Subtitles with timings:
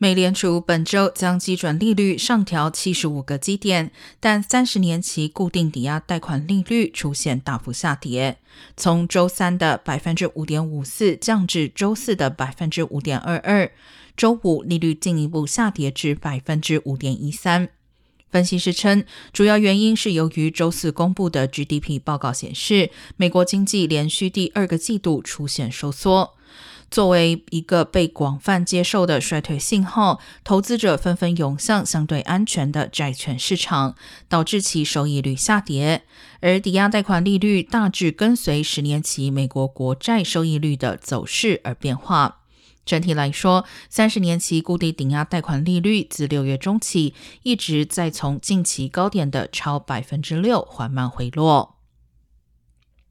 [0.00, 3.90] 美联储本周将基准利率上调七十五个基点，
[4.20, 8.38] 但三十年期固定抵押贷款利率出现大幅下跌，
[8.76, 13.72] 从周三的百分之五点五四降至周四的百分之五点二二，
[14.16, 17.68] 周五利率进一步下跌至百分之五点一三。
[18.30, 26.34] 分析师称，主要原因是由于周四公布的 GDP 报告显示，美国经济连续第二个季度出现收缩。
[26.90, 33.94] 作为一个被广泛接受的衰退信号，投资者纷纷涌向相对安全的债券市场，
[34.28, 36.04] 导致其收益率下跌。
[36.40, 42.36] 而抵押贷款利率大致跟随十年期美国国债收益率的走势而变化。
[42.86, 47.12] 整体来说，三十年期固定抵押贷款利率自六月中起
[47.42, 51.77] 一直在从近期高点的超百分之六缓慢回落。